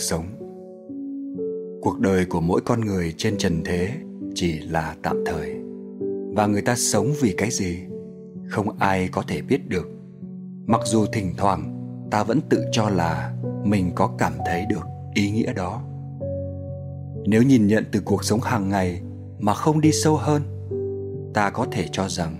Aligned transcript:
cuộc 0.00 0.04
sống. 0.04 0.26
Cuộc 1.82 2.00
đời 2.00 2.24
của 2.24 2.40
mỗi 2.40 2.60
con 2.60 2.80
người 2.80 3.14
trên 3.16 3.38
trần 3.38 3.62
thế 3.64 3.90
chỉ 4.34 4.58
là 4.58 4.96
tạm 5.02 5.24
thời. 5.26 5.56
Và 6.34 6.46
người 6.46 6.62
ta 6.62 6.74
sống 6.76 7.12
vì 7.20 7.34
cái 7.38 7.50
gì, 7.50 7.78
không 8.48 8.78
ai 8.78 9.08
có 9.08 9.22
thể 9.28 9.42
biết 9.42 9.68
được. 9.68 9.88
Mặc 10.66 10.80
dù 10.84 11.06
thỉnh 11.12 11.34
thoảng, 11.36 11.76
ta 12.10 12.24
vẫn 12.24 12.40
tự 12.48 12.64
cho 12.72 12.90
là 12.90 13.34
mình 13.64 13.90
có 13.94 14.10
cảm 14.18 14.32
thấy 14.46 14.64
được 14.70 14.86
ý 15.14 15.30
nghĩa 15.30 15.52
đó. 15.52 15.82
Nếu 17.26 17.42
nhìn 17.42 17.66
nhận 17.66 17.84
từ 17.92 18.00
cuộc 18.04 18.24
sống 18.24 18.40
hàng 18.40 18.68
ngày 18.68 19.00
mà 19.38 19.54
không 19.54 19.80
đi 19.80 19.92
sâu 19.92 20.16
hơn, 20.16 20.42
ta 21.34 21.50
có 21.50 21.66
thể 21.72 21.86
cho 21.92 22.08
rằng 22.08 22.36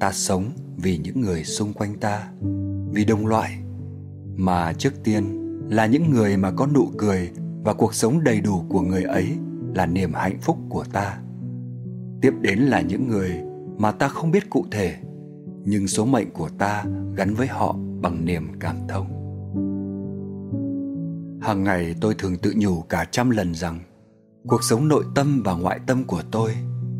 ta 0.00 0.12
sống 0.12 0.44
vì 0.76 0.98
những 0.98 1.20
người 1.20 1.44
xung 1.44 1.72
quanh 1.72 1.94
ta, 2.00 2.28
vì 2.92 3.04
đồng 3.04 3.26
loại 3.26 3.58
mà 4.36 4.72
trước 4.72 4.92
tiên 5.04 5.47
là 5.70 5.86
những 5.86 6.10
người 6.10 6.36
mà 6.36 6.50
có 6.50 6.66
nụ 6.66 6.88
cười 6.98 7.30
và 7.64 7.74
cuộc 7.74 7.94
sống 7.94 8.24
đầy 8.24 8.40
đủ 8.40 8.64
của 8.68 8.80
người 8.80 9.02
ấy 9.02 9.32
là 9.74 9.86
niềm 9.86 10.12
hạnh 10.14 10.38
phúc 10.40 10.58
của 10.68 10.84
ta. 10.92 11.18
Tiếp 12.20 12.32
đến 12.40 12.58
là 12.58 12.80
những 12.80 13.08
người 13.08 13.40
mà 13.78 13.92
ta 13.92 14.08
không 14.08 14.30
biết 14.30 14.50
cụ 14.50 14.64
thể, 14.70 14.96
nhưng 15.64 15.88
số 15.88 16.04
mệnh 16.04 16.30
của 16.30 16.48
ta 16.58 16.84
gắn 17.16 17.34
với 17.34 17.46
họ 17.46 17.76
bằng 18.00 18.24
niềm 18.24 18.48
cảm 18.60 18.76
thông. 18.88 19.06
Hàng 21.42 21.64
ngày 21.64 21.94
tôi 22.00 22.14
thường 22.14 22.36
tự 22.36 22.52
nhủ 22.56 22.80
cả 22.80 23.04
trăm 23.10 23.30
lần 23.30 23.54
rằng, 23.54 23.80
cuộc 24.46 24.64
sống 24.64 24.88
nội 24.88 25.04
tâm 25.14 25.42
và 25.44 25.54
ngoại 25.54 25.80
tâm 25.86 26.04
của 26.04 26.22
tôi 26.30 26.50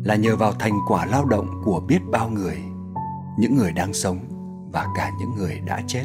là 0.03 0.15
nhờ 0.15 0.35
vào 0.35 0.51
thành 0.51 0.73
quả 0.87 1.05
lao 1.05 1.25
động 1.25 1.61
của 1.65 1.79
biết 1.87 1.99
bao 2.11 2.29
người, 2.29 2.57
những 3.39 3.55
người 3.55 3.71
đang 3.71 3.93
sống 3.93 4.17
và 4.71 4.87
cả 4.95 5.11
những 5.19 5.35
người 5.37 5.59
đã 5.67 5.81
chết. 5.87 6.03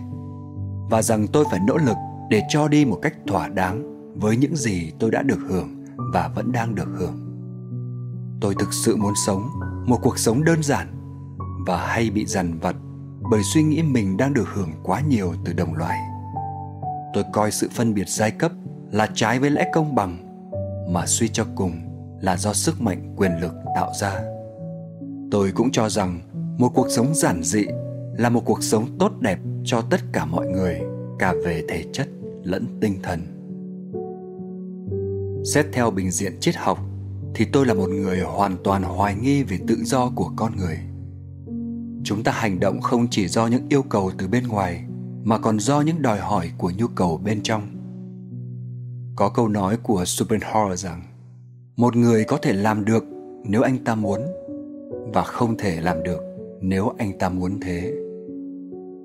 Và 0.90 1.02
rằng 1.02 1.26
tôi 1.26 1.44
phải 1.50 1.60
nỗ 1.66 1.76
lực 1.76 1.96
để 2.34 2.42
cho 2.48 2.68
đi 2.68 2.84
một 2.84 2.98
cách 3.02 3.14
thỏa 3.26 3.48
đáng 3.48 3.82
với 4.20 4.36
những 4.36 4.56
gì 4.56 4.92
tôi 4.98 5.10
đã 5.10 5.22
được 5.22 5.38
hưởng 5.48 5.84
và 6.12 6.28
vẫn 6.28 6.52
đang 6.52 6.74
được 6.74 6.88
hưởng. 6.98 7.16
Tôi 8.40 8.54
thực 8.58 8.72
sự 8.72 8.96
muốn 8.96 9.12
sống 9.26 9.48
một 9.86 9.98
cuộc 10.02 10.18
sống 10.18 10.44
đơn 10.44 10.62
giản 10.62 10.86
và 11.66 11.86
hay 11.86 12.10
bị 12.10 12.26
dằn 12.26 12.58
vặt 12.58 12.76
bởi 13.30 13.42
suy 13.42 13.62
nghĩ 13.62 13.82
mình 13.82 14.16
đang 14.16 14.34
được 14.34 14.48
hưởng 14.54 14.70
quá 14.82 15.00
nhiều 15.00 15.34
từ 15.44 15.52
đồng 15.52 15.74
loại. 15.74 15.98
Tôi 17.14 17.24
coi 17.32 17.50
sự 17.50 17.68
phân 17.72 17.94
biệt 17.94 18.08
giai 18.08 18.30
cấp 18.30 18.52
là 18.92 19.08
trái 19.14 19.38
với 19.38 19.50
lẽ 19.50 19.70
công 19.72 19.94
bằng, 19.94 20.18
mà 20.92 21.06
suy 21.06 21.28
cho 21.28 21.44
cùng 21.54 21.72
là 22.20 22.36
do 22.36 22.52
sức 22.52 22.80
mạnh, 22.80 23.14
quyền 23.16 23.32
lực 23.40 23.54
tạo 23.76 23.92
ra. 24.00 24.20
Tôi 25.30 25.52
cũng 25.54 25.70
cho 25.70 25.88
rằng 25.88 26.20
một 26.58 26.68
cuộc 26.74 26.86
sống 26.90 27.14
giản 27.14 27.42
dị 27.42 27.64
là 28.18 28.28
một 28.28 28.42
cuộc 28.44 28.62
sống 28.62 28.98
tốt 28.98 29.12
đẹp 29.20 29.38
cho 29.64 29.80
tất 29.80 30.00
cả 30.12 30.24
mọi 30.24 30.46
người, 30.46 30.80
cả 31.18 31.34
về 31.44 31.62
thể 31.68 31.84
chất 31.92 32.08
lẫn 32.44 32.66
tinh 32.80 32.98
thần. 33.02 33.20
Xét 35.44 35.66
theo 35.72 35.90
bình 35.90 36.10
diện 36.10 36.40
triết 36.40 36.56
học, 36.56 36.78
thì 37.34 37.44
tôi 37.52 37.66
là 37.66 37.74
một 37.74 37.90
người 37.90 38.20
hoàn 38.20 38.56
toàn 38.64 38.82
hoài 38.82 39.14
nghi 39.14 39.42
về 39.42 39.58
tự 39.66 39.76
do 39.84 40.10
của 40.14 40.30
con 40.36 40.56
người. 40.56 40.78
Chúng 42.04 42.22
ta 42.24 42.32
hành 42.32 42.60
động 42.60 42.80
không 42.80 43.06
chỉ 43.10 43.28
do 43.28 43.46
những 43.46 43.66
yêu 43.68 43.82
cầu 43.82 44.10
từ 44.18 44.28
bên 44.28 44.48
ngoài, 44.48 44.84
mà 45.24 45.38
còn 45.38 45.60
do 45.60 45.80
những 45.80 46.02
đòi 46.02 46.18
hỏi 46.18 46.50
của 46.58 46.72
nhu 46.78 46.86
cầu 46.86 47.20
bên 47.24 47.42
trong. 47.42 47.62
Có 49.16 49.28
câu 49.28 49.48
nói 49.48 49.76
của 49.82 50.04
schopenhauer 50.04 50.84
rằng, 50.84 51.02
một 51.76 51.96
người 51.96 52.24
có 52.24 52.38
thể 52.42 52.52
làm 52.52 52.84
được 52.84 53.04
nếu 53.44 53.62
anh 53.62 53.84
ta 53.84 53.94
muốn, 53.94 54.20
và 55.14 55.22
không 55.22 55.56
thể 55.56 55.80
làm 55.80 56.02
được 56.02 56.20
nếu 56.60 56.92
anh 56.98 57.18
ta 57.18 57.28
muốn 57.28 57.60
thế 57.60 57.94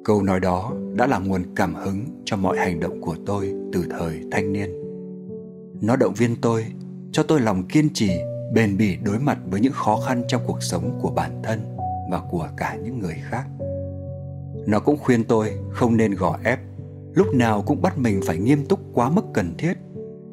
câu 0.04 0.24
nói 0.24 0.40
đó 0.40 0.74
đã 0.96 1.08
là 1.08 1.20
nguồn 1.20 1.44
cảm 1.56 1.76
hứng 1.76 2.06
cho 2.26 2.38
mọi 2.38 2.58
hành 2.58 2.80
động 2.80 3.02
của 3.02 3.16
tôi 3.26 3.54
từ 3.74 3.86
thời 3.90 4.22
thanh 4.32 4.54
niên. 4.54 4.70
Nó 5.82 5.96
động 5.96 6.14
viên 6.14 6.36
tôi, 6.42 6.66
cho 7.12 7.24
tôi 7.24 7.40
lòng 7.42 7.64
kiên 7.64 7.90
trì, 7.94 8.12
bền 8.54 8.78
bỉ 8.78 8.96
đối 9.04 9.20
mặt 9.20 9.38
với 9.50 9.62
những 9.62 9.74
khó 9.74 10.00
khăn 10.08 10.24
trong 10.28 10.42
cuộc 10.48 10.64
sống 10.64 11.00
của 11.02 11.10
bản 11.10 11.42
thân 11.44 11.60
và 12.12 12.22
của 12.32 12.50
cả 12.58 12.78
những 12.84 13.00
người 13.00 13.16
khác. 13.30 13.46
Nó 14.68 14.80
cũng 14.80 14.98
khuyên 14.98 15.24
tôi 15.24 15.52
không 15.72 15.98
nên 15.98 16.16
gò 16.16 16.40
ép, 16.44 16.60
lúc 17.14 17.28
nào 17.34 17.62
cũng 17.62 17.82
bắt 17.82 17.98
mình 17.98 18.22
phải 18.26 18.38
nghiêm 18.38 18.66
túc 18.66 18.80
quá 18.94 19.10
mức 19.10 19.26
cần 19.34 19.54
thiết. 19.58 19.74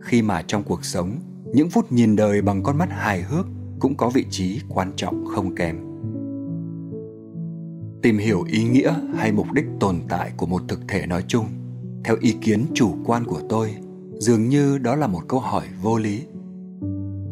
Khi 0.01 0.23
mà 0.23 0.43
trong 0.47 0.63
cuộc 0.63 0.85
sống, 0.85 1.11
những 1.45 1.71
phút 1.71 1.93
nhìn 1.93 2.17
đời 2.17 2.43
bằng 2.43 2.63
con 2.63 2.79
mắt 2.79 2.89
hài 2.91 3.23
hước 3.23 3.47
cũng 3.79 3.95
có 3.95 4.09
vị 4.09 4.25
trí 4.31 4.61
quan 4.69 4.93
trọng 4.97 5.25
không 5.35 5.55
kém 5.55 5.96
tìm 8.03 8.19
hiểu 8.19 8.45
ý 8.49 8.65
nghĩa 8.65 8.95
hay 9.17 9.33
mục 9.33 9.53
đích 9.53 9.65
tồn 9.81 10.01
tại 10.09 10.33
của 10.37 10.47
một 10.47 10.63
thực 10.69 10.81
thể 10.89 11.07
nói 11.07 11.25
chung. 11.29 11.47
Theo 12.05 12.17
ý 12.21 12.33
kiến 12.41 12.67
chủ 12.75 12.95
quan 13.05 13.25
của 13.25 13.41
tôi, 13.49 13.75
dường 14.19 14.49
như 14.49 14.79
đó 14.79 14.97
là 14.97 15.07
một 15.07 15.23
câu 15.29 15.41
hỏi 15.41 15.65
vô 15.83 15.99
lý. 15.99 16.23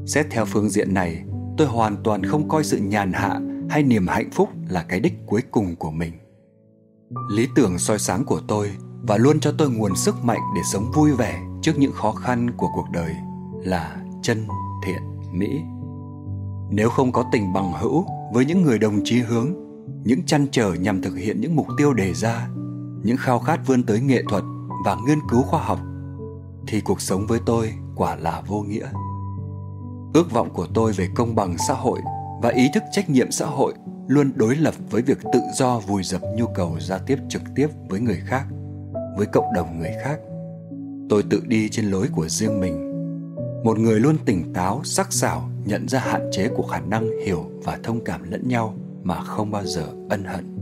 Xét 0.06 0.26
theo 0.30 0.44
phương 0.44 0.70
diện 0.70 0.94
này, 0.94 1.24
tôi 1.56 1.66
hoàn 1.66 1.96
toàn 2.04 2.24
không 2.24 2.48
coi 2.48 2.64
sự 2.64 2.78
nhàn 2.78 3.12
hạ 3.12 3.40
hay 3.68 3.82
niềm 3.82 4.06
hạnh 4.06 4.30
phúc 4.32 4.48
là 4.68 4.82
cái 4.82 5.00
đích 5.00 5.14
cuối 5.26 5.42
cùng 5.50 5.76
của 5.76 5.90
mình. 5.90 6.12
Lý 7.30 7.48
tưởng 7.56 7.78
soi 7.78 7.98
sáng 7.98 8.24
của 8.24 8.40
tôi 8.48 8.70
và 9.02 9.16
luôn 9.16 9.40
cho 9.40 9.52
tôi 9.58 9.70
nguồn 9.70 9.96
sức 9.96 10.24
mạnh 10.24 10.40
để 10.56 10.62
sống 10.72 10.92
vui 10.94 11.12
vẻ 11.12 11.42
trước 11.62 11.72
những 11.78 11.92
khó 11.92 12.12
khăn 12.12 12.50
của 12.56 12.68
cuộc 12.74 12.86
đời 12.92 13.14
là 13.64 13.96
chân 14.22 14.46
thiện 14.86 15.02
mỹ. 15.32 15.60
Nếu 16.70 16.88
không 16.90 17.12
có 17.12 17.24
tình 17.32 17.52
bằng 17.52 17.72
hữu 17.72 18.04
với 18.32 18.44
những 18.44 18.62
người 18.62 18.78
đồng 18.78 19.00
chí 19.04 19.18
hướng 19.20 19.63
những 20.04 20.22
chăn 20.26 20.46
trở 20.52 20.72
nhằm 20.74 21.02
thực 21.02 21.14
hiện 21.14 21.40
những 21.40 21.56
mục 21.56 21.66
tiêu 21.78 21.94
đề 21.94 22.14
ra, 22.14 22.48
những 23.02 23.16
khao 23.16 23.38
khát 23.38 23.60
vươn 23.66 23.82
tới 23.82 24.00
nghệ 24.00 24.22
thuật 24.28 24.42
và 24.84 24.96
nghiên 25.06 25.18
cứu 25.30 25.42
khoa 25.42 25.62
học, 25.62 25.78
thì 26.66 26.80
cuộc 26.80 27.00
sống 27.00 27.26
với 27.26 27.40
tôi 27.46 27.72
quả 27.96 28.16
là 28.16 28.42
vô 28.46 28.60
nghĩa. 28.60 28.86
Ước 30.14 30.32
vọng 30.32 30.50
của 30.54 30.66
tôi 30.74 30.92
về 30.92 31.08
công 31.14 31.34
bằng 31.34 31.56
xã 31.68 31.74
hội 31.74 32.00
và 32.42 32.48
ý 32.48 32.70
thức 32.74 32.82
trách 32.92 33.10
nhiệm 33.10 33.30
xã 33.30 33.46
hội 33.46 33.74
luôn 34.08 34.32
đối 34.34 34.56
lập 34.56 34.74
với 34.90 35.02
việc 35.02 35.18
tự 35.32 35.40
do 35.54 35.78
vùi 35.78 36.02
dập 36.02 36.20
nhu 36.36 36.46
cầu 36.54 36.76
giao 36.80 36.98
tiếp 37.06 37.18
trực 37.28 37.42
tiếp 37.54 37.68
với 37.88 38.00
người 38.00 38.20
khác, 38.26 38.46
với 39.16 39.26
cộng 39.26 39.54
đồng 39.54 39.78
người 39.78 39.92
khác. 40.04 40.18
Tôi 41.10 41.22
tự 41.30 41.42
đi 41.46 41.68
trên 41.68 41.84
lối 41.84 42.08
của 42.12 42.28
riêng 42.28 42.60
mình. 42.60 42.90
Một 43.64 43.78
người 43.78 44.00
luôn 44.00 44.16
tỉnh 44.24 44.52
táo, 44.52 44.80
sắc 44.84 45.12
sảo, 45.12 45.48
nhận 45.64 45.88
ra 45.88 45.98
hạn 45.98 46.30
chế 46.32 46.48
của 46.48 46.62
khả 46.62 46.80
năng 46.80 47.10
hiểu 47.26 47.44
và 47.64 47.78
thông 47.82 48.04
cảm 48.04 48.30
lẫn 48.30 48.48
nhau 48.48 48.74
mà 49.04 49.20
không 49.20 49.50
bao 49.50 49.64
giờ 49.64 49.86
ân 50.08 50.24
hận. 50.24 50.58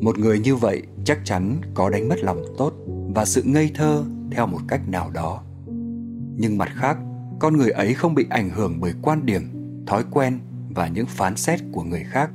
Một 0.00 0.18
người 0.18 0.38
như 0.38 0.56
vậy 0.56 0.82
chắc 1.04 1.18
chắn 1.24 1.60
có 1.74 1.90
đánh 1.90 2.08
mất 2.08 2.18
lòng 2.22 2.42
tốt 2.58 2.72
và 3.14 3.24
sự 3.24 3.42
ngây 3.44 3.70
thơ 3.74 4.04
theo 4.30 4.46
một 4.46 4.60
cách 4.68 4.88
nào 4.88 5.10
đó. 5.10 5.42
Nhưng 6.36 6.58
mặt 6.58 6.68
khác, 6.74 6.98
con 7.40 7.56
người 7.56 7.70
ấy 7.70 7.94
không 7.94 8.14
bị 8.14 8.26
ảnh 8.30 8.50
hưởng 8.50 8.80
bởi 8.80 8.92
quan 9.02 9.26
điểm, 9.26 9.42
thói 9.86 10.04
quen 10.10 10.38
và 10.74 10.88
những 10.88 11.06
phán 11.06 11.36
xét 11.36 11.60
của 11.72 11.82
người 11.82 12.04
khác. 12.04 12.30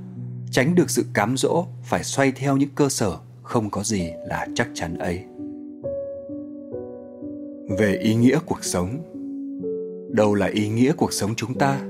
Tránh 0.52 0.75
được 0.75 0.90
sự 0.90 1.06
cám 1.13 1.38
dỗ, 1.38 1.66
phải 1.84 2.03
xoay 2.03 2.31
theo 2.31 2.58
những 2.58 2.69
cơ 2.75 2.90
sở 2.90 3.18
không 3.44 3.69
có 3.69 3.84
gì 3.84 4.09
là 4.28 4.47
chắc 4.56 4.69
chắn 4.74 4.97
ấy. 4.97 5.24
Về 7.79 7.97
ý 8.02 8.16
nghĩa 8.16 8.40
cuộc 8.46 8.63
sống. 8.63 8.90
Đâu 10.12 10.34
là 10.34 10.47
ý 10.47 10.69
nghĩa 10.69 10.91
cuộc 10.97 11.13
sống 11.13 11.34
chúng 11.35 11.53
ta? 11.53 11.81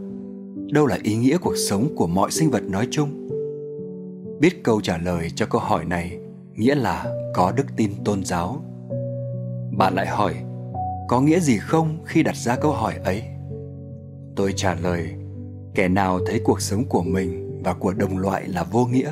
Đâu 0.71 0.85
là 0.85 0.97
ý 1.03 1.15
nghĩa 1.15 1.37
cuộc 1.37 1.55
sống 1.69 1.95
của 1.95 2.07
mọi 2.07 2.31
sinh 2.31 2.49
vật 2.49 2.63
nói 2.63 2.87
chung. 2.91 3.29
Biết 4.39 4.63
câu 4.63 4.81
trả 4.81 4.97
lời 4.97 5.29
cho 5.35 5.45
câu 5.45 5.61
hỏi 5.61 5.85
này 5.85 6.19
nghĩa 6.55 6.75
là 6.75 7.05
có 7.33 7.51
đức 7.51 7.65
tin 7.75 7.91
tôn 8.05 8.23
giáo. 8.25 8.63
Bạn 9.77 9.93
lại 9.93 10.07
hỏi, 10.07 10.35
có 11.07 11.21
nghĩa 11.21 11.39
gì 11.39 11.57
không 11.57 11.97
khi 12.05 12.23
đặt 12.23 12.35
ra 12.35 12.55
câu 12.55 12.71
hỏi 12.71 12.93
ấy? 13.03 13.23
Tôi 14.35 14.53
trả 14.55 14.75
lời, 14.75 15.09
kẻ 15.75 15.87
nào 15.87 16.19
thấy 16.27 16.41
cuộc 16.43 16.61
sống 16.61 16.85
của 16.89 17.03
mình 17.03 17.61
và 17.63 17.73
của 17.73 17.93
đồng 17.93 18.17
loại 18.17 18.47
là 18.47 18.63
vô 18.63 18.85
nghĩa, 18.85 19.11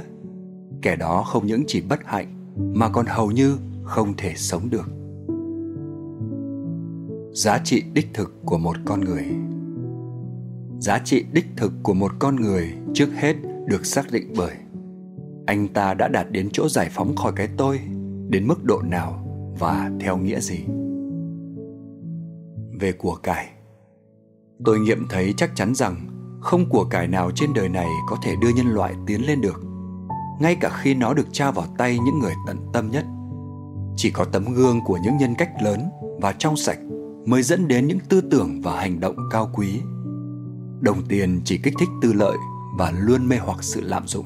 kẻ 0.81 0.95
đó 0.95 1.23
không 1.23 1.47
những 1.47 1.63
chỉ 1.67 1.81
bất 1.81 1.99
hạnh 2.05 2.53
mà 2.73 2.89
còn 2.89 3.05
hầu 3.05 3.31
như 3.31 3.57
không 3.83 4.13
thể 4.17 4.33
sống 4.35 4.69
được. 4.69 4.89
Giá 7.33 7.59
trị 7.63 7.83
đích 7.93 8.07
thực 8.13 8.33
của 8.45 8.57
một 8.57 8.77
con 8.85 9.01
người 9.01 9.25
giá 10.79 10.99
trị 10.99 11.25
đích 11.31 11.45
thực 11.57 11.73
của 11.83 11.93
một 11.93 12.11
con 12.19 12.35
người 12.35 12.73
trước 12.93 13.09
hết 13.15 13.35
được 13.65 13.85
xác 13.85 14.11
định 14.11 14.33
bởi 14.37 14.55
anh 15.45 15.67
ta 15.67 15.93
đã 15.93 16.07
đạt 16.07 16.31
đến 16.31 16.49
chỗ 16.53 16.69
giải 16.69 16.89
phóng 16.91 17.15
khỏi 17.15 17.31
cái 17.35 17.49
tôi 17.57 17.79
đến 18.29 18.47
mức 18.47 18.63
độ 18.63 18.81
nào 18.81 19.23
và 19.59 19.91
theo 19.99 20.17
nghĩa 20.17 20.39
gì? 20.39 20.59
Về 22.79 22.91
của 22.91 23.15
cải, 23.15 23.49
tôi 24.65 24.79
nghiệm 24.79 25.07
thấy 25.09 25.33
chắc 25.37 25.51
chắn 25.55 25.75
rằng 25.75 26.07
không 26.41 26.69
của 26.69 26.83
cải 26.83 27.07
nào 27.07 27.31
trên 27.35 27.53
đời 27.53 27.69
này 27.69 27.87
có 28.07 28.17
thể 28.23 28.35
đưa 28.41 28.49
nhân 28.49 28.67
loại 28.67 28.93
tiến 29.05 29.27
lên 29.27 29.41
được, 29.41 29.61
ngay 30.39 30.55
cả 30.55 30.69
khi 30.81 30.93
nó 30.93 31.13
được 31.13 31.27
trao 31.31 31.51
vào 31.51 31.65
tay 31.77 31.99
những 32.05 32.19
người 32.19 32.33
tận 32.47 32.57
tâm 32.73 32.91
nhất. 32.91 33.05
Chỉ 33.95 34.11
có 34.11 34.25
tấm 34.25 34.53
gương 34.53 34.79
của 34.85 34.97
những 35.03 35.17
nhân 35.17 35.35
cách 35.37 35.51
lớn 35.63 35.89
và 36.21 36.31
trong 36.31 36.55
sạch 36.55 36.79
mới 37.25 37.43
dẫn 37.43 37.67
đến 37.67 37.87
những 37.87 37.99
tư 38.09 38.21
tưởng 38.21 38.61
và 38.61 38.79
hành 38.79 38.99
động 38.99 39.15
cao 39.31 39.49
quý 39.53 39.81
đồng 40.79 41.05
tiền 41.05 41.41
chỉ 41.45 41.57
kích 41.57 41.73
thích 41.79 41.89
tư 42.01 42.13
lợi 42.13 42.37
và 42.77 42.91
luôn 42.91 43.27
mê 43.27 43.37
hoặc 43.37 43.63
sự 43.63 43.81
lạm 43.81 44.07
dụng 44.07 44.25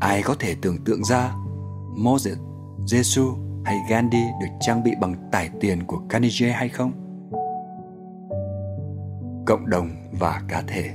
ai 0.00 0.22
có 0.22 0.34
thể 0.38 0.54
tưởng 0.62 0.78
tượng 0.84 1.04
ra 1.04 1.34
Moses, 1.96 2.38
Jesus 2.86 3.36
hay 3.64 3.76
Gandhi 3.90 4.22
được 4.40 4.48
trang 4.60 4.84
bị 4.84 4.90
bằng 5.00 5.14
tài 5.32 5.50
tiền 5.60 5.82
của 5.86 5.98
Carnegie 6.08 6.50
hay 6.50 6.68
không? 6.68 6.92
Cộng 9.46 9.70
đồng 9.70 9.90
và 10.20 10.42
cá 10.48 10.62
thể 10.66 10.90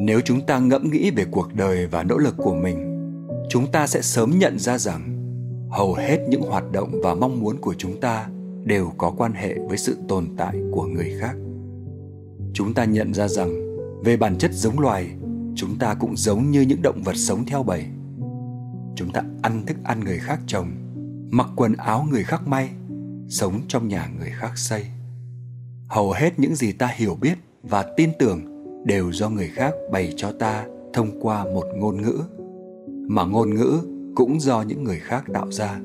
Nếu 0.00 0.20
chúng 0.24 0.40
ta 0.46 0.58
ngẫm 0.58 0.90
nghĩ 0.90 1.10
về 1.10 1.24
cuộc 1.30 1.54
đời 1.54 1.86
và 1.86 2.02
nỗ 2.02 2.18
lực 2.18 2.34
của 2.36 2.54
mình, 2.54 2.86
chúng 3.48 3.72
ta 3.72 3.86
sẽ 3.86 4.02
sớm 4.02 4.38
nhận 4.38 4.58
ra 4.58 4.78
rằng 4.78 5.16
hầu 5.70 5.94
hết 5.94 6.18
những 6.28 6.42
hoạt 6.42 6.72
động 6.72 7.00
và 7.04 7.14
mong 7.14 7.40
muốn 7.40 7.56
của 7.60 7.74
chúng 7.78 8.00
ta 8.00 8.28
đều 8.64 8.92
có 8.98 9.14
quan 9.16 9.32
hệ 9.32 9.54
với 9.68 9.78
sự 9.78 9.96
tồn 10.08 10.28
tại 10.36 10.56
của 10.72 10.84
người 10.84 11.16
khác. 11.20 11.36
Chúng 12.54 12.74
ta 12.74 12.84
nhận 12.84 13.14
ra 13.14 13.28
rằng 13.28 13.76
về 14.04 14.16
bản 14.16 14.38
chất 14.38 14.50
giống 14.54 14.80
loài, 14.80 15.10
chúng 15.54 15.78
ta 15.78 15.94
cũng 15.94 16.16
giống 16.16 16.50
như 16.50 16.60
những 16.60 16.82
động 16.82 17.02
vật 17.02 17.16
sống 17.16 17.44
theo 17.46 17.62
bầy. 17.62 17.84
Chúng 18.96 19.10
ta 19.12 19.22
ăn 19.42 19.66
thức 19.66 19.76
ăn 19.84 20.00
người 20.04 20.18
khác 20.18 20.40
trồng, 20.46 20.68
mặc 21.30 21.46
quần 21.56 21.76
áo 21.76 22.06
người 22.10 22.24
khác 22.24 22.48
may, 22.48 22.70
sống 23.28 23.60
trong 23.68 23.88
nhà 23.88 24.10
người 24.18 24.30
khác 24.30 24.58
xây. 24.58 24.86
Hầu 25.88 26.12
hết 26.12 26.38
những 26.38 26.54
gì 26.54 26.72
ta 26.72 26.86
hiểu 26.96 27.18
biết 27.20 27.38
và 27.62 27.86
tin 27.96 28.10
tưởng 28.18 28.40
đều 28.84 29.12
do 29.12 29.28
người 29.28 29.48
khác 29.48 29.74
bày 29.92 30.12
cho 30.16 30.32
ta 30.32 30.66
thông 30.92 31.20
qua 31.20 31.44
một 31.44 31.64
ngôn 31.76 32.02
ngữ 32.02 32.20
mà 33.08 33.24
ngôn 33.24 33.54
ngữ 33.54 33.78
cũng 34.14 34.40
do 34.40 34.62
những 34.62 34.84
người 34.84 34.98
khác 34.98 35.24
tạo 35.32 35.52
ra 35.52 35.80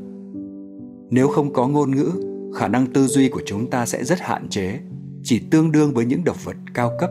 nếu 1.09 1.27
không 1.27 1.53
có 1.53 1.67
ngôn 1.67 1.91
ngữ 1.91 2.11
khả 2.55 2.67
năng 2.67 2.87
tư 2.93 3.07
duy 3.07 3.29
của 3.29 3.41
chúng 3.45 3.69
ta 3.69 3.85
sẽ 3.85 4.03
rất 4.03 4.19
hạn 4.19 4.49
chế 4.49 4.79
chỉ 5.25 5.39
tương 5.39 5.71
đương 5.71 5.93
với 5.93 6.05
những 6.05 6.23
động 6.23 6.37
vật 6.43 6.55
cao 6.73 6.91
cấp. 6.99 7.09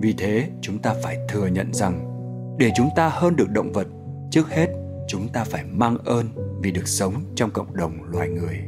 Vì 0.00 0.12
thế, 0.18 0.48
chúng 0.60 0.78
ta 0.78 0.94
phải 1.02 1.18
thừa 1.28 1.46
nhận 1.46 1.74
rằng, 1.74 2.08
để 2.58 2.70
chúng 2.76 2.88
ta 2.96 3.08
hơn 3.08 3.36
được 3.36 3.50
động 3.50 3.72
vật, 3.72 3.86
trước 4.30 4.48
hết, 4.50 4.66
chúng 5.08 5.28
ta 5.28 5.44
phải 5.44 5.64
mang 5.64 5.98
ơn 6.04 6.26
vì 6.62 6.70
được 6.70 6.88
sống 6.88 7.14
trong 7.34 7.50
cộng 7.50 7.76
đồng 7.76 7.92
loài 8.10 8.28
người. 8.28 8.58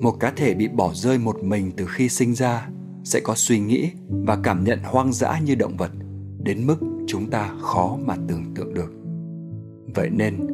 Một 0.00 0.16
cá 0.20 0.32
thể 0.36 0.54
bị 0.54 0.68
bỏ 0.68 0.92
rơi 0.94 1.18
một 1.18 1.42
mình 1.42 1.72
từ 1.76 1.86
khi 1.86 2.08
sinh 2.08 2.34
ra 2.34 2.68
sẽ 3.04 3.20
có 3.20 3.34
suy 3.36 3.58
nghĩ 3.58 3.90
và 4.08 4.38
cảm 4.42 4.64
nhận 4.64 4.78
hoang 4.82 5.12
dã 5.12 5.38
như 5.44 5.54
động 5.54 5.76
vật, 5.76 5.90
đến 6.42 6.66
mức 6.66 6.76
chúng 7.06 7.30
ta 7.30 7.50
khó 7.60 7.98
mà 8.04 8.16
tưởng 8.28 8.54
tượng 8.54 8.74
được. 8.74 8.92
Vậy 9.94 10.10
nên, 10.10 10.46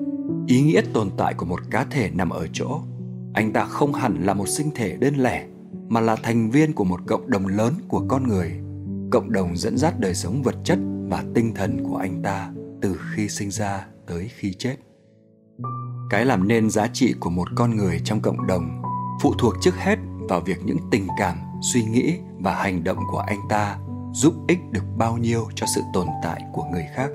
ý 0.47 0.63
nghĩa 0.63 0.83
tồn 0.93 1.11
tại 1.17 1.35
của 1.35 1.47
một 1.47 1.61
cá 1.71 1.85
thể 1.85 2.11
nằm 2.11 2.31
ở 2.31 2.47
chỗ, 2.53 2.81
anh 3.35 3.53
ta 3.53 3.65
không 3.65 3.93
hẳn 3.93 4.25
là 4.25 4.35
một 4.35 4.49
sinh 4.49 4.71
thể 4.75 4.97
đơn 4.97 5.15
lẻ 5.15 5.47
mà 5.89 6.01
là 6.01 6.17
thành 6.17 6.51
viên 6.51 6.73
của 6.73 6.85
một 6.85 7.01
cộng 7.07 7.31
đồng 7.31 7.47
lớn 7.47 7.75
của 7.89 8.05
con 8.09 8.29
người, 8.29 8.53
cộng 9.11 9.33
đồng 9.33 9.57
dẫn 9.57 9.79
dắt 9.79 10.01
đời 10.01 10.15
sống 10.15 10.43
vật 10.43 10.55
chất 10.65 10.79
và 11.09 11.25
tinh 11.35 11.55
thần 11.55 11.85
của 11.85 11.97
anh 11.97 12.23
ta 12.23 12.53
từ 12.83 13.01
khi 13.15 13.29
sinh 13.29 13.51
ra 13.51 13.87
tới 14.07 14.31
khi 14.37 14.55
chết. 14.55 14.77
Cái 16.11 16.25
làm 16.25 16.49
nên 16.49 16.71
giá 16.71 16.87
trị 16.93 17.15
của 17.21 17.31
một 17.31 17.49
con 17.55 17.77
người 17.77 18.01
trong 18.05 18.21
cộng 18.21 18.47
đồng 18.47 18.83
phụ 19.23 19.35
thuộc 19.39 19.55
trước 19.61 19.75
hết 19.77 19.99
vào 20.29 20.41
việc 20.41 20.65
những 20.65 20.79
tình 20.91 21.07
cảm, 21.19 21.37
suy 21.73 21.85
nghĩ 21.85 22.19
và 22.39 22.55
hành 22.55 22.85
động 22.85 22.99
của 23.11 23.19
anh 23.19 23.41
ta 23.49 23.79
giúp 24.13 24.35
ích 24.49 24.59
được 24.71 24.85
bao 24.97 25.19
nhiêu 25.19 25.47
cho 25.55 25.67
sự 25.75 25.81
tồn 25.95 26.07
tại 26.23 26.43
của 26.53 26.65
người 26.73 26.85
khác. 26.95 27.11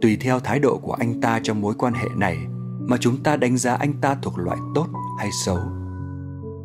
Tùy 0.00 0.16
theo 0.20 0.40
thái 0.40 0.58
độ 0.58 0.78
của 0.78 0.92
anh 0.92 1.20
ta 1.20 1.40
trong 1.42 1.60
mối 1.60 1.74
quan 1.78 1.94
hệ 1.94 2.08
này 2.16 2.36
mà 2.80 2.96
chúng 3.00 3.22
ta 3.22 3.36
đánh 3.36 3.56
giá 3.56 3.74
anh 3.74 3.92
ta 4.00 4.16
thuộc 4.22 4.38
loại 4.38 4.58
tốt 4.74 4.86
hay 5.18 5.28
xấu 5.44 5.58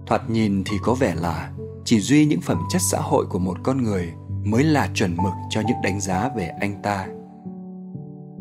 thoạt 0.08 0.30
nhìn 0.30 0.64
thì 0.66 0.78
có 0.84 0.94
vẻ 0.94 1.16
là 1.16 1.52
chỉ 1.86 2.00
duy 2.00 2.26
những 2.26 2.42
phẩm 2.42 2.62
chất 2.70 2.82
xã 2.92 3.00
hội 3.00 3.26
của 3.26 3.40
một 3.40 3.58
con 3.64 3.84
người 3.84 4.12
mới 4.44 4.64
là 4.64 4.90
chuẩn 4.94 5.18
mực 5.18 5.34
cho 5.50 5.62
những 5.62 5.78
đánh 5.84 6.00
giá 6.00 6.30
về 6.36 6.48
anh 6.60 6.82
ta. 6.82 7.08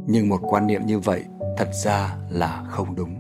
Nhưng 0.07 0.29
một 0.29 0.41
quan 0.43 0.67
niệm 0.67 0.87
như 0.87 0.99
vậy 0.99 1.25
thật 1.57 1.71
ra 1.85 2.17
là 2.31 2.65
không 2.69 2.95
đúng. 2.95 3.15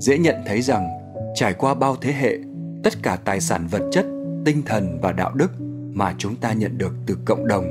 Dễ 0.00 0.18
nhận 0.18 0.36
thấy 0.46 0.62
rằng 0.62 0.88
trải 1.34 1.54
qua 1.54 1.74
bao 1.74 1.96
thế 1.96 2.12
hệ, 2.12 2.38
tất 2.84 3.02
cả 3.02 3.18
tài 3.24 3.40
sản 3.40 3.66
vật 3.66 3.88
chất, 3.92 4.06
tinh 4.44 4.62
thần 4.66 4.98
và 5.02 5.12
đạo 5.12 5.32
đức 5.34 5.50
mà 5.92 6.14
chúng 6.18 6.36
ta 6.36 6.52
nhận 6.52 6.78
được 6.78 6.94
từ 7.06 7.18
cộng 7.24 7.46
đồng 7.46 7.64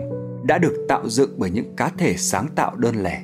đã 0.48 0.58
được 0.58 0.86
tạo 0.90 1.10
dựng 1.10 1.32
bởi 1.38 1.50
những 1.50 1.76
cá 1.76 1.92
thể 1.98 2.18
sáng 2.18 2.48
tạo 2.56 2.76
đơn 2.76 2.96
lẻ. 3.04 3.24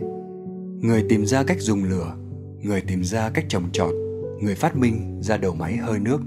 Người 0.81 1.06
tìm 1.09 1.25
ra 1.25 1.44
cách 1.44 1.57
dùng 1.59 1.83
lửa, 1.83 2.15
người 2.62 2.81
tìm 2.81 3.03
ra 3.03 3.29
cách 3.29 3.45
trồng 3.50 3.71
trọt, 3.71 3.94
người 4.41 4.56
phát 4.56 4.75
minh 4.75 5.21
ra 5.21 5.38
đầu 5.38 5.56
máy 5.56 5.75
hơi 5.75 6.00
nước 6.00 6.19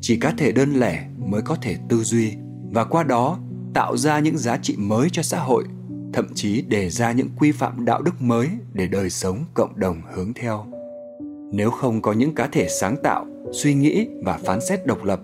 chỉ 0.00 0.16
cá 0.16 0.34
thể 0.38 0.52
đơn 0.52 0.74
lẻ 0.74 1.08
mới 1.26 1.42
có 1.42 1.56
thể 1.62 1.76
tư 1.88 2.02
duy 2.02 2.32
và 2.72 2.84
qua 2.84 3.02
đó 3.02 3.38
tạo 3.74 3.96
ra 3.96 4.18
những 4.18 4.38
giá 4.38 4.58
trị 4.62 4.76
mới 4.78 5.08
cho 5.12 5.22
xã 5.22 5.38
hội, 5.40 5.64
thậm 6.12 6.26
chí 6.34 6.62
đề 6.62 6.90
ra 6.90 7.12
những 7.12 7.28
quy 7.38 7.52
phạm 7.52 7.84
đạo 7.84 8.02
đức 8.02 8.22
mới 8.22 8.48
để 8.72 8.86
đời 8.86 9.10
sống 9.10 9.44
cộng 9.54 9.80
đồng 9.80 10.02
hướng 10.14 10.32
theo. 10.34 10.66
Nếu 11.52 11.70
không 11.70 12.02
có 12.02 12.12
những 12.12 12.34
cá 12.34 12.46
thể 12.46 12.68
sáng 12.80 12.96
tạo, 13.02 13.26
suy 13.52 13.74
nghĩ 13.74 14.08
và 14.24 14.38
phán 14.44 14.60
xét 14.68 14.86
độc 14.86 15.04
lập, 15.04 15.20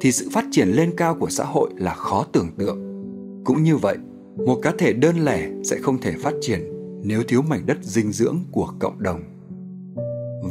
thì 0.00 0.12
sự 0.12 0.28
phát 0.32 0.44
triển 0.50 0.68
lên 0.68 0.92
cao 0.96 1.14
của 1.14 1.30
xã 1.30 1.44
hội 1.44 1.70
là 1.76 1.94
khó 1.94 2.26
tưởng 2.32 2.50
tượng. 2.58 2.78
Cũng 3.44 3.62
như 3.62 3.76
vậy, 3.76 3.96
một 4.46 4.58
cá 4.62 4.72
thể 4.78 4.92
đơn 4.92 5.24
lẻ 5.24 5.48
sẽ 5.64 5.76
không 5.82 6.00
thể 6.00 6.12
phát 6.22 6.34
triển 6.40 6.60
nếu 7.02 7.22
thiếu 7.28 7.42
mảnh 7.42 7.66
đất 7.66 7.78
dinh 7.82 8.12
dưỡng 8.12 8.38
của 8.52 8.72
cộng 8.78 9.02
đồng. 9.02 9.20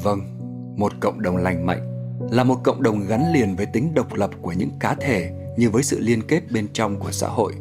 Vâng 0.03 0.37
một 0.77 0.91
cộng 0.99 1.21
đồng 1.21 1.37
lành 1.37 1.65
mạnh 1.65 1.96
là 2.31 2.43
một 2.43 2.57
cộng 2.63 2.83
đồng 2.83 3.07
gắn 3.07 3.33
liền 3.33 3.55
với 3.55 3.65
tính 3.65 3.93
độc 3.93 4.13
lập 4.13 4.29
của 4.41 4.51
những 4.51 4.69
cá 4.79 4.95
thể 4.95 5.31
như 5.57 5.69
với 5.69 5.83
sự 5.83 5.99
liên 5.99 6.21
kết 6.27 6.51
bên 6.51 6.67
trong 6.73 6.99
của 6.99 7.11
xã 7.11 7.27
hội. 7.27 7.53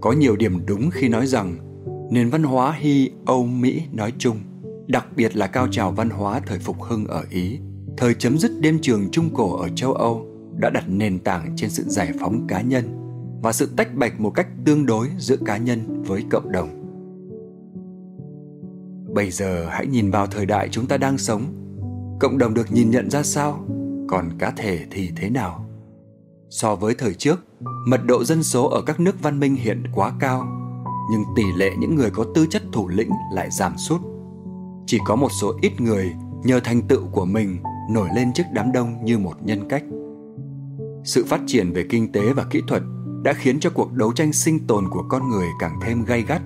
Có 0.00 0.12
nhiều 0.12 0.36
điểm 0.36 0.66
đúng 0.66 0.90
khi 0.90 1.08
nói 1.08 1.26
rằng 1.26 1.56
nền 2.10 2.30
văn 2.30 2.42
hóa 2.42 2.74
hy, 2.78 3.10
âu, 3.26 3.46
mỹ 3.46 3.82
nói 3.92 4.12
chung, 4.18 4.36
đặc 4.86 5.06
biệt 5.16 5.36
là 5.36 5.46
cao 5.46 5.68
trào 5.70 5.92
văn 5.92 6.10
hóa 6.10 6.40
thời 6.46 6.58
phục 6.58 6.82
hưng 6.82 7.06
ở 7.06 7.24
ý, 7.30 7.58
thời 7.96 8.14
chấm 8.14 8.38
dứt 8.38 8.52
đêm 8.60 8.78
trường 8.82 9.10
trung 9.10 9.34
cổ 9.34 9.56
ở 9.56 9.68
châu 9.68 9.92
âu, 9.92 10.26
đã 10.58 10.70
đặt 10.70 10.84
nền 10.88 11.18
tảng 11.18 11.56
trên 11.56 11.70
sự 11.70 11.82
giải 11.86 12.12
phóng 12.20 12.46
cá 12.48 12.60
nhân 12.60 12.84
và 13.42 13.52
sự 13.52 13.68
tách 13.76 13.94
bạch 13.94 14.20
một 14.20 14.30
cách 14.30 14.46
tương 14.64 14.86
đối 14.86 15.08
giữa 15.18 15.36
cá 15.44 15.56
nhân 15.56 16.02
với 16.02 16.24
cộng 16.30 16.52
đồng. 16.52 16.80
Bây 19.14 19.30
giờ 19.30 19.66
hãy 19.70 19.86
nhìn 19.86 20.10
vào 20.10 20.26
thời 20.26 20.46
đại 20.46 20.68
chúng 20.68 20.86
ta 20.86 20.96
đang 20.96 21.18
sống 21.18 21.63
cộng 22.20 22.38
đồng 22.38 22.54
được 22.54 22.72
nhìn 22.72 22.90
nhận 22.90 23.10
ra 23.10 23.22
sao? 23.22 23.64
Còn 24.08 24.38
cá 24.38 24.50
thể 24.50 24.86
thì 24.90 25.10
thế 25.16 25.30
nào? 25.30 25.66
So 26.50 26.74
với 26.74 26.94
thời 26.94 27.14
trước, 27.14 27.44
mật 27.86 28.00
độ 28.06 28.24
dân 28.24 28.42
số 28.42 28.68
ở 28.68 28.82
các 28.86 29.00
nước 29.00 29.22
văn 29.22 29.40
minh 29.40 29.54
hiện 29.54 29.82
quá 29.94 30.12
cao, 30.20 30.46
nhưng 31.10 31.22
tỷ 31.36 31.42
lệ 31.56 31.70
những 31.78 31.94
người 31.94 32.10
có 32.10 32.24
tư 32.34 32.46
chất 32.50 32.62
thủ 32.72 32.88
lĩnh 32.88 33.10
lại 33.32 33.50
giảm 33.50 33.76
sút. 33.76 34.00
Chỉ 34.86 34.98
có 35.04 35.16
một 35.16 35.32
số 35.40 35.54
ít 35.62 35.80
người 35.80 36.12
nhờ 36.44 36.60
thành 36.64 36.82
tựu 36.82 37.06
của 37.12 37.24
mình 37.24 37.58
nổi 37.90 38.08
lên 38.14 38.32
trước 38.32 38.44
đám 38.52 38.72
đông 38.72 39.04
như 39.04 39.18
một 39.18 39.34
nhân 39.44 39.68
cách. 39.68 39.84
Sự 41.04 41.24
phát 41.24 41.40
triển 41.46 41.72
về 41.72 41.86
kinh 41.90 42.12
tế 42.12 42.32
và 42.32 42.44
kỹ 42.50 42.62
thuật 42.68 42.82
đã 43.22 43.32
khiến 43.32 43.60
cho 43.60 43.70
cuộc 43.70 43.92
đấu 43.92 44.12
tranh 44.12 44.32
sinh 44.32 44.66
tồn 44.66 44.90
của 44.90 45.04
con 45.08 45.30
người 45.30 45.48
càng 45.58 45.78
thêm 45.82 46.04
gay 46.04 46.22
gắt. 46.22 46.42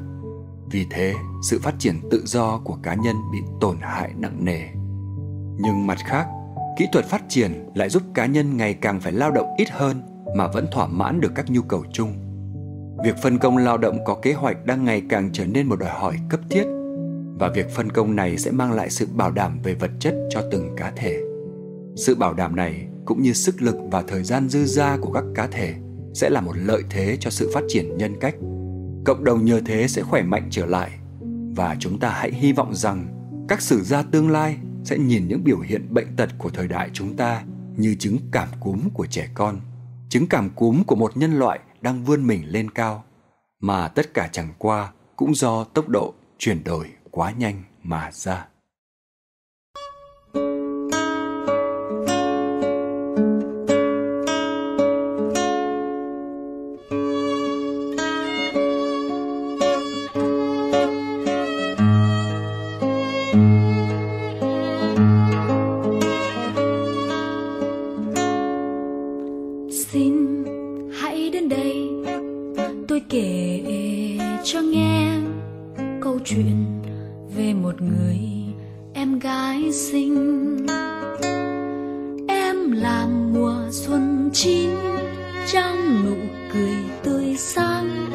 Vì 0.70 0.86
thế, 0.90 1.14
sự 1.42 1.58
phát 1.62 1.74
triển 1.78 2.00
tự 2.10 2.22
do 2.26 2.58
của 2.58 2.76
cá 2.82 2.94
nhân 2.94 3.16
bị 3.32 3.38
tổn 3.60 3.76
hại 3.80 4.12
nặng 4.16 4.44
nề 4.44 4.68
nhưng 5.58 5.86
mặt 5.86 5.98
khác, 6.06 6.26
kỹ 6.76 6.86
thuật 6.92 7.04
phát 7.04 7.22
triển 7.28 7.70
lại 7.74 7.88
giúp 7.88 8.02
cá 8.14 8.26
nhân 8.26 8.56
ngày 8.56 8.74
càng 8.74 9.00
phải 9.00 9.12
lao 9.12 9.30
động 9.30 9.46
ít 9.56 9.70
hơn 9.70 10.02
mà 10.36 10.46
vẫn 10.46 10.66
thỏa 10.72 10.86
mãn 10.86 11.20
được 11.20 11.32
các 11.34 11.50
nhu 11.50 11.62
cầu 11.62 11.84
chung. 11.92 12.12
Việc 13.04 13.16
phân 13.22 13.38
công 13.38 13.56
lao 13.56 13.78
động 13.78 13.98
có 14.04 14.14
kế 14.14 14.32
hoạch 14.32 14.64
đang 14.66 14.84
ngày 14.84 15.02
càng 15.08 15.30
trở 15.32 15.46
nên 15.46 15.66
một 15.66 15.78
đòi 15.78 15.90
hỏi 15.90 16.16
cấp 16.28 16.40
thiết 16.50 16.64
và 17.38 17.48
việc 17.48 17.70
phân 17.70 17.92
công 17.92 18.16
này 18.16 18.38
sẽ 18.38 18.50
mang 18.50 18.72
lại 18.72 18.90
sự 18.90 19.06
bảo 19.14 19.30
đảm 19.30 19.58
về 19.62 19.74
vật 19.74 19.90
chất 20.00 20.14
cho 20.30 20.42
từng 20.52 20.76
cá 20.76 20.92
thể. 20.96 21.20
Sự 21.96 22.14
bảo 22.14 22.34
đảm 22.34 22.56
này 22.56 22.88
cũng 23.04 23.22
như 23.22 23.32
sức 23.32 23.62
lực 23.62 23.76
và 23.90 24.02
thời 24.08 24.22
gian 24.22 24.48
dư 24.48 24.64
ra 24.64 24.96
của 25.00 25.12
các 25.12 25.24
cá 25.34 25.46
thể 25.46 25.74
sẽ 26.14 26.30
là 26.30 26.40
một 26.40 26.52
lợi 26.56 26.82
thế 26.90 27.16
cho 27.20 27.30
sự 27.30 27.50
phát 27.54 27.64
triển 27.68 27.98
nhân 27.98 28.16
cách. 28.20 28.34
Cộng 29.04 29.24
đồng 29.24 29.44
nhờ 29.44 29.60
thế 29.66 29.88
sẽ 29.88 30.02
khỏe 30.02 30.22
mạnh 30.22 30.48
trở 30.50 30.66
lại 30.66 30.90
và 31.56 31.76
chúng 31.78 31.98
ta 31.98 32.08
hãy 32.08 32.32
hy 32.32 32.52
vọng 32.52 32.74
rằng 32.74 33.06
các 33.48 33.60
sử 33.60 33.82
gia 33.82 34.02
tương 34.02 34.30
lai 34.30 34.56
sẽ 34.84 34.98
nhìn 34.98 35.28
những 35.28 35.44
biểu 35.44 35.60
hiện 35.60 35.94
bệnh 35.94 36.16
tật 36.16 36.30
của 36.38 36.50
thời 36.50 36.68
đại 36.68 36.90
chúng 36.92 37.16
ta 37.16 37.44
như 37.76 37.96
chứng 37.98 38.16
cảm 38.32 38.48
cúm 38.60 38.88
của 38.94 39.06
trẻ 39.06 39.28
con, 39.34 39.60
chứng 40.08 40.26
cảm 40.26 40.50
cúm 40.50 40.82
của 40.82 40.96
một 40.96 41.16
nhân 41.16 41.38
loại 41.38 41.60
đang 41.80 42.04
vươn 42.04 42.26
mình 42.26 42.42
lên 42.46 42.70
cao, 42.70 43.04
mà 43.60 43.88
tất 43.88 44.14
cả 44.14 44.28
chẳng 44.32 44.54
qua 44.58 44.92
cũng 45.16 45.34
do 45.34 45.64
tốc 45.64 45.88
độ 45.88 46.14
chuyển 46.38 46.64
đổi 46.64 46.90
quá 47.10 47.32
nhanh 47.38 47.62
mà 47.82 48.10
ra. 48.12 48.48
đây, 71.48 71.90
tôi 72.88 73.02
kể 73.08 73.62
cho 74.44 74.60
nghe 74.60 75.12
câu 76.00 76.18
chuyện 76.24 76.64
về 77.36 77.54
một 77.54 77.82
người 77.82 78.18
em 78.94 79.18
gái 79.18 79.72
xinh. 79.72 80.66
Em 82.28 82.72
làm 82.72 83.32
mùa 83.32 83.54
xuân 83.70 84.30
chín, 84.32 84.70
trong 85.52 86.04
nụ 86.06 86.16
cười 86.52 86.76
tươi 87.02 87.36
sáng. 87.38 88.10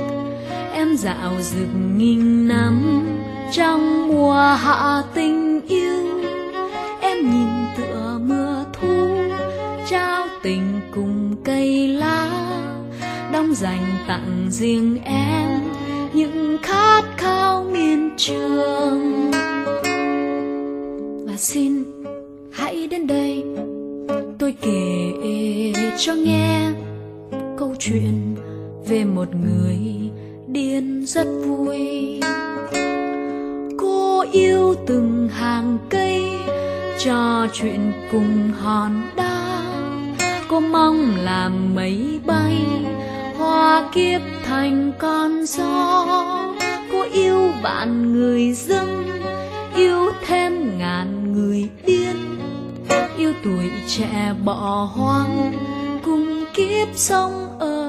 Em 0.74 0.96
dạo 0.98 1.34
rực 1.42 1.70
nghìn 1.98 2.48
năm 2.48 3.06
trong 3.52 4.08
mùa 4.08 4.56
hạ 4.60 5.04
tình 5.14 5.62
yêu. 5.68 6.22
Em 7.02 7.18
nhìn 7.32 7.48
tựa 7.78 8.20
mưa 8.28 8.66
thu, 8.74 9.18
trao 9.90 10.28
tình 10.44 10.82
cùng 10.96 11.36
cây 11.44 11.88
lá 11.88 12.43
đong 13.44 13.56
dành 13.56 13.86
tặng 14.08 14.48
riêng 14.50 14.98
em 15.04 15.62
những 16.14 16.58
khát 16.62 17.04
khao 17.18 17.64
miên 17.64 18.10
trường. 18.18 19.32
Và 21.28 21.38
xin 21.38 21.84
hãy 22.52 22.88
đến 22.88 23.08
đây, 23.08 23.44
tôi 24.40 24.56
kể 24.62 25.74
cho 25.98 26.14
nghe 26.14 26.72
câu 27.58 27.76
chuyện 27.80 28.36
về 28.88 29.04
một 29.04 29.28
người 29.36 29.78
điên 30.48 31.06
rất 31.06 31.28
vui. 31.48 32.20
Cô 33.78 34.24
yêu 34.32 34.76
từng 34.88 35.30
hàng 35.34 35.78
cây 35.90 36.24
trò 37.00 37.48
chuyện 37.54 37.92
cùng 38.12 38.52
hòn 38.62 39.02
đá. 39.16 39.64
Cô 40.48 40.60
mong 40.60 41.16
làm 41.16 41.76
mây 41.76 42.20
bay 42.26 42.58
qua 43.54 43.90
kiếp 43.92 44.22
thành 44.44 44.92
con 44.98 45.46
gió 45.46 46.06
cô 46.92 47.04
yêu 47.14 47.52
bạn 47.64 48.14
người 48.14 48.54
dân, 48.54 49.06
yêu 49.76 50.12
thêm 50.26 50.78
ngàn 50.78 51.34
người 51.34 51.70
điên. 51.86 52.16
Yêu 53.18 53.34
tuổi 53.44 53.72
trẻ 53.88 54.34
bỏ 54.46 54.90
hoang, 54.96 55.54
cùng 56.06 56.46
kiếp 56.54 56.88
sống 56.96 57.60
ở 57.60 57.83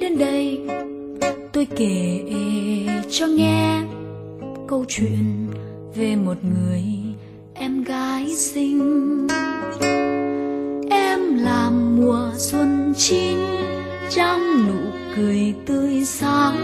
đến 0.00 0.18
đây. 0.18 0.60
Tôi 1.52 1.66
kể 1.76 2.24
cho 3.10 3.26
nghe 3.26 3.82
câu 4.68 4.84
chuyện 4.88 5.46
về 5.94 6.16
một 6.16 6.36
người 6.44 6.82
em 7.54 7.84
gái 7.84 8.34
xinh. 8.36 9.26
Em 10.90 11.38
làm 11.38 11.96
mùa 11.96 12.30
xuân 12.36 12.92
chín 12.96 13.38
trong 14.10 14.66
nụ 14.68 14.90
cười 15.16 15.54
tươi 15.66 16.04
sáng. 16.04 16.56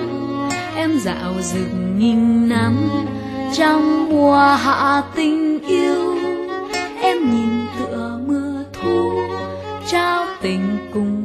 Em 0.77 0.99
dạo 1.05 1.35
rực 1.43 1.69
nghìn 1.99 2.49
năm, 2.49 2.77
trong 3.57 4.11
mùa 4.11 4.39
hạ 4.39 5.03
tình 5.15 5.61
yêu. 5.69 6.17
Em 7.01 7.31
nhìn 7.31 7.51
tựa 7.79 8.21
mưa 8.27 8.65
thu, 8.73 9.11
trao 9.87 10.27
tình 10.43 10.79
cùng 10.95 11.16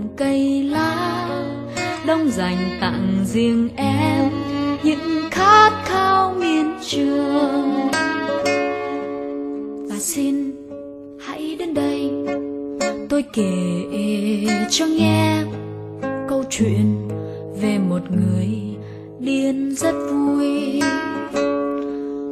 đang 2.22 2.32
dành 2.32 2.78
tặng 2.82 3.26
riêng 3.26 3.70
em 3.76 4.32
những 4.84 5.30
khát 5.32 5.72
khao 5.86 6.34
miên 6.40 6.74
trường. 6.82 7.90
Và 9.90 9.96
xin 10.00 10.52
hãy 11.20 11.56
đến 11.60 11.74
đây, 11.74 12.12
tôi 13.10 13.24
kể 13.34 13.84
cho 14.70 14.86
nghe 14.86 15.44
câu 16.30 16.44
chuyện 16.50 17.08
về 17.62 17.78
một 17.78 18.02
người 18.12 18.50
điên 19.20 19.76
rất 19.76 19.96
vui. 20.12 20.82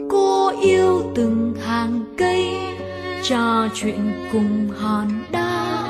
Cô 0.10 0.52
yêu 0.62 1.12
từng 1.16 1.54
hàng 1.66 2.06
cây, 2.18 2.58
trò 3.24 3.68
chuyện 3.74 4.12
cùng 4.32 4.70
hòn 4.80 5.08
đá. 5.32 5.88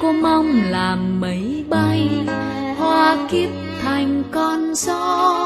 Cô 0.00 0.12
mong 0.12 0.62
làm 0.70 1.20
mây 1.20 1.64
bay 1.68 2.08
qua 2.96 3.16
kiếp 3.30 3.50
thành 3.82 4.22
con 4.30 4.74
gió. 4.74 5.36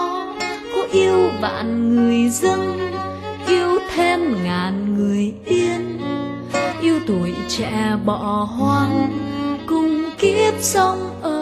Có 0.75 0.87
yêu 0.93 1.31
vạn 1.41 1.97
người 1.97 2.29
dân 2.29 2.79
yêu 3.47 3.79
thêm 3.95 4.45
ngàn 4.45 4.95
người 4.95 5.35
yên. 5.45 5.99
Yêu 6.81 7.01
tuổi 7.07 7.35
trẻ 7.49 7.97
bỏ 8.05 8.49
hoang, 8.59 9.19
cùng 9.67 10.03
kiếp 10.19 10.55
sống 10.61 11.11
ở 11.23 11.40